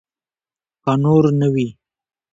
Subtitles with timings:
[0.83, 1.67] که نور نه وي.